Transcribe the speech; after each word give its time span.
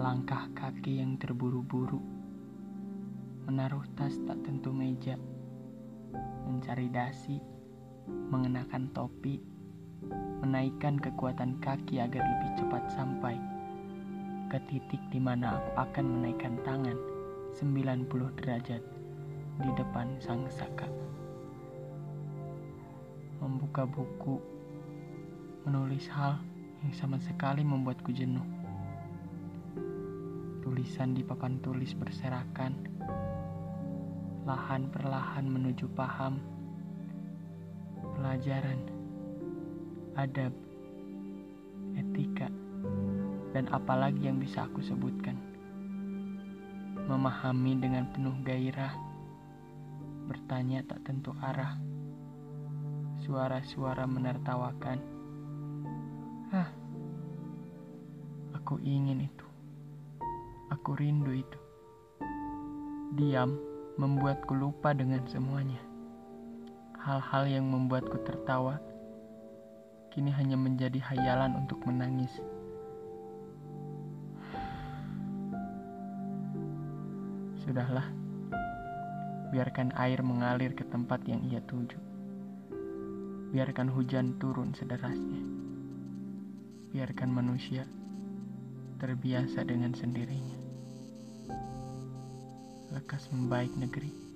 kaki 0.00 0.96
yang 0.96 1.20
terburu-buru, 1.20 2.00
menaruh 3.44 3.84
tas 4.00 4.16
tak 4.24 4.40
tentu 4.48 4.72
meja, 4.72 5.20
mencari 6.48 6.88
dasi, 6.88 7.36
mengenakan 8.08 8.88
topi, 8.96 9.44
menaikkan 10.40 10.96
kekuatan 10.96 11.60
kaki 11.60 12.00
agar 12.00 12.24
lebih 12.24 12.50
cepat 12.56 12.88
sampai 12.96 13.36
ke 14.48 14.56
titik 14.72 15.04
di 15.12 15.20
mana 15.20 15.60
aku 15.60 15.70
akan 15.76 16.06
menaikkan 16.16 16.56
tangan 16.64 16.96
90 17.60 18.08
derajat 18.40 18.80
di 19.60 19.70
depan 19.76 20.16
sang 20.16 20.48
saka. 20.48 20.88
Membuka 23.44 23.84
buku, 23.84 24.40
menulis 25.68 26.08
hal 26.08 26.40
yang 26.80 26.96
sama 26.96 27.20
sekali 27.20 27.60
membuatku 27.60 28.16
jenuh. 28.16 28.59
Tulisan 30.80 31.12
di 31.12 31.20
papan 31.20 31.60
tulis 31.60 31.92
berserakan, 31.92 32.72
lahan 34.48 34.88
perlahan 34.88 35.44
menuju 35.44 35.84
paham, 35.92 36.40
pelajaran, 38.16 38.80
adab, 40.16 40.56
etika, 42.00 42.48
dan 43.52 43.68
apalagi 43.68 44.24
yang 44.32 44.40
bisa 44.40 44.64
aku 44.64 44.80
sebutkan. 44.80 45.36
Memahami 47.04 47.76
dengan 47.76 48.08
penuh 48.16 48.40
gairah, 48.40 48.96
bertanya 50.32 50.80
tak 50.88 51.04
tentu 51.04 51.36
arah, 51.44 51.76
suara-suara 53.20 54.08
menertawakan. 54.08 54.96
Hah, 56.56 56.72
aku 58.56 58.80
ingin 58.80 59.28
itu. 59.28 59.49
Aku 60.70 60.94
rindu 60.94 61.34
itu. 61.34 61.58
Diam 63.18 63.58
membuatku 63.98 64.54
lupa 64.54 64.94
dengan 64.94 65.26
semuanya. 65.26 65.82
Hal-hal 66.94 67.50
yang 67.50 67.66
membuatku 67.66 68.22
tertawa 68.22 68.78
kini 70.14 70.30
hanya 70.30 70.54
menjadi 70.54 70.98
hayalan 71.02 71.58
untuk 71.58 71.82
menangis. 71.86 72.30
Sudahlah, 77.66 78.06
biarkan 79.50 79.90
air 79.98 80.22
mengalir 80.22 80.74
ke 80.74 80.86
tempat 80.86 81.22
yang 81.26 81.42
ia 81.46 81.62
tuju. 81.66 81.98
Biarkan 83.50 83.90
hujan 83.90 84.38
turun 84.38 84.70
sederasnya. 84.74 85.42
Biarkan 86.90 87.30
manusia 87.30 87.86
terbiasa 89.00 89.64
dengan 89.64 89.96
sendirinya. 89.96 90.60
Lekas 92.92 93.32
membaik 93.32 93.72
negeri. 93.80 94.29